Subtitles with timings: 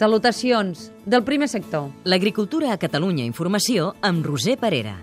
[0.00, 1.90] Salutacions del primer sector.
[2.08, 4.94] L'agricultura a Catalunya Informació amb Roser Parera.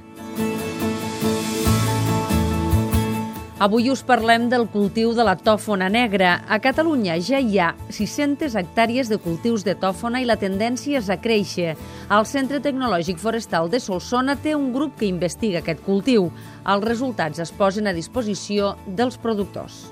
[3.62, 6.39] Avui us parlem del cultiu de la tòfona negra.
[6.50, 11.11] A Catalunya ja hi ha 600 hectàrees de cultius de tòfona i la tendència és
[11.14, 11.75] a créixer.
[12.09, 16.32] El Centre Tecnològic Forestal de Solsona té un grup que investiga aquest cultiu.
[16.66, 19.91] Els resultats es posen a disposició dels productors.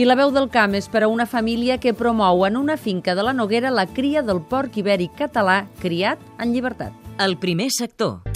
[0.00, 3.12] I la veu del camp és per a una família que promou en una finca
[3.18, 6.96] de la Noguera la cria del porc ibèric català criat en llibertat.
[7.20, 8.29] El primer sector.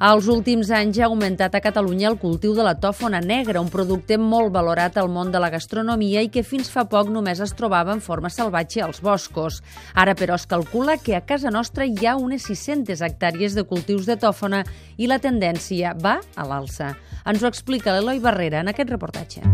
[0.00, 4.16] Als últims anys ha augmentat a Catalunya el cultiu de la tòfona negra, un producte
[4.16, 7.92] molt valorat al món de la gastronomia i que fins fa poc només es trobava
[7.92, 9.60] en forma salvatge als boscos.
[9.92, 14.08] Ara, però, es calcula que a casa nostra hi ha unes 600 hectàrees de cultius
[14.08, 14.62] de tòfona
[14.96, 16.94] i la tendència va a l'alça.
[17.28, 19.44] Ens ho explica l'Eloi Barrera en aquest reportatge.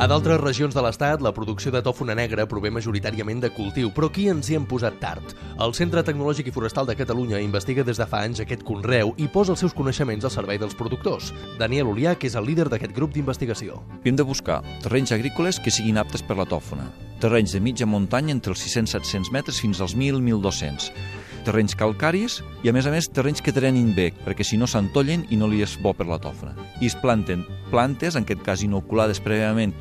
[0.00, 4.08] A d'altres regions de l'Estat, la producció de tòfona negra prové majoritàriament de cultiu, però
[4.08, 5.34] aquí ens hi hem posat tard.
[5.60, 9.28] El Centre Tecnològic i Forestal de Catalunya investiga des de fa anys aquest conreu i
[9.28, 11.34] posa els seus coneixements al servei dels productors.
[11.60, 13.82] Daniel Olià, que és el líder d'aquest grup d'investigació.
[14.00, 16.88] Hem de buscar terrenys agrícoles que siguin aptes per la tòfona.
[17.20, 22.74] Terrenys de mitja muntanya entre els 600-700 metres fins als 1.000-1.200 terrenys calcaris i, a
[22.76, 25.76] més a més, terrenys que trenin bé, perquè si no s'entollen i no li és
[25.82, 26.54] bo per la tòfona.
[26.80, 29.74] I es planten plantes, en aquest cas inoculades prèviament,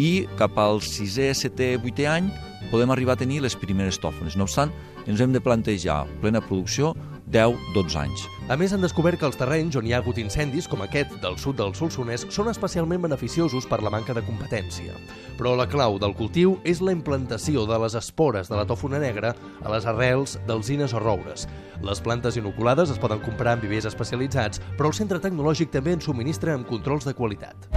[0.00, 2.30] i cap al 6è, 7è, 8è any
[2.70, 4.38] podem arribar a tenir les primeres tòfones.
[4.40, 4.72] No obstant,
[5.06, 6.94] ens hem de plantejar plena producció
[7.32, 8.24] 10-12 anys.
[8.52, 11.38] A més, han descobert que els terrenys on hi ha hagut incendis, com aquest del
[11.40, 14.92] sud del Solsonès, són especialment beneficiosos per la manca de competència.
[15.38, 19.32] Però la clau del cultiu és la implantació de les espores de la tòfona negra
[19.62, 21.46] a les arrels d'alzines o roures.
[21.80, 26.04] Les plantes inoculades es poden comprar en vivers especialitzats, però el centre tecnològic també en
[26.04, 27.72] subministra amb controls de qualitat.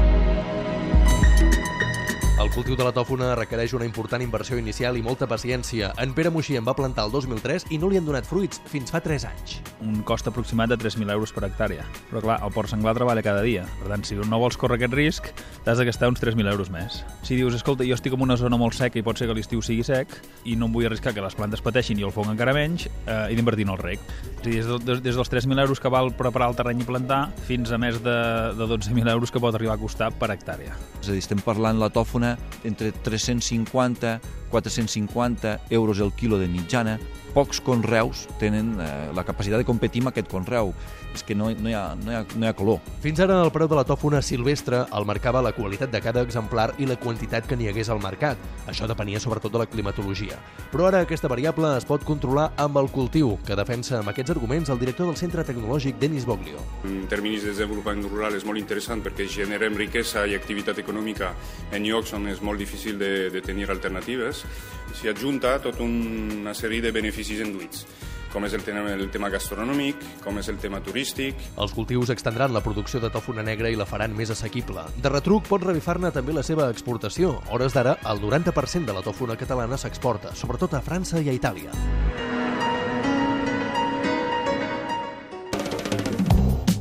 [2.55, 5.89] Cultiu de la tòfona requereix una important inversió inicial i molta paciència.
[5.99, 8.93] En Pere Moixí en va plantar el 2003 i no li han donat fruits fins
[8.95, 9.57] fa 3 anys.
[9.83, 11.83] Un cost aproximat de 3.000 euros per hectàrea.
[12.07, 13.65] Però clar, el porc senglar treballa cada dia.
[13.81, 15.27] Per tant, si no vols córrer aquest risc,
[15.65, 17.01] t'has de gastar uns 3.000 euros més.
[17.27, 19.59] Si dius, escolta, jo estic en una zona molt seca i pot ser que l'estiu
[19.59, 20.15] sigui sec
[20.47, 23.33] i no em vull arriscar que les plantes pateixin i el fong encara menys, eh,
[23.33, 23.99] he d'invertir en el rec.
[24.31, 26.87] És a dir, des, de, des dels 3.000 euros que val preparar el terreny i
[26.87, 28.17] plantar fins a més de,
[28.55, 30.79] de 12.000 euros que pot arribar a costar per hectàrea.
[31.01, 34.19] És a dir, estem parlant la tòfona entre 350
[34.55, 36.99] 450 euros el quilo de mitjana.
[37.35, 40.69] Pocs conreus tenen eh, la capacitat de competir amb aquest conreu.
[41.15, 42.79] És que no, no, hi ha, no, hi ha, no hi ha color.
[43.03, 46.69] Fins ara el preu de la tòfona silvestre el marcava la qualitat de cada exemplar
[46.79, 48.39] i la quantitat que n'hi hagués al mercat.
[48.71, 50.39] Això depenia sobretot de la climatologia.
[50.71, 54.71] Però ara aquesta variable es pot controlar amb el cultiu, que defensa amb aquests arguments
[54.71, 56.63] el director del Centre Tecnològic, Denis Boglio.
[56.87, 61.33] En termes de desenvolupament rural és molt interessant perquè generem riquesa i activitat econòmica
[61.75, 64.43] en llocs on és molt difícil de, de tenir alternatives.
[64.95, 67.87] S'hi adjunta tota una sèrie de beneficis enduits
[68.35, 71.39] com és el tema, el tema gastronòmic, com és el tema turístic.
[71.55, 74.83] Els cultius extendran la producció de tòfona negra i la faran més assequible.
[74.99, 77.37] De retruc pot revifar-ne també la seva exportació.
[77.55, 81.71] Hores d'ara, el 90% de la tòfona catalana s'exporta, sobretot a França i a Itàlia.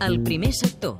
[0.04, 0.98] El primer sector.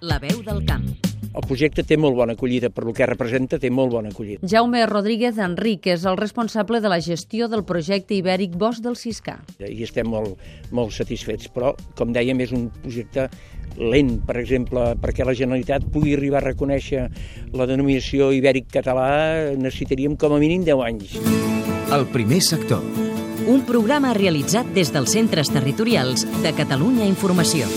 [0.00, 1.05] La veu del camp.
[1.36, 4.46] El projecte té molt bona acollida, per lo que representa té molt bona acollida.
[4.48, 9.38] Jaume Rodríguez Enric és el responsable de la gestió del projecte ibèric Bosch del Ciscà.
[9.60, 10.40] I estem molt,
[10.72, 13.28] molt satisfets, però, com dèiem, és un projecte
[13.76, 17.06] lent, per exemple, perquè la Generalitat pugui arribar a reconèixer
[17.52, 21.18] la denominació ibèric català, necessitaríem com a mínim 10 anys.
[21.92, 22.82] El primer sector.
[23.46, 27.68] Un programa realitzat des dels centres territorials de Catalunya Informació.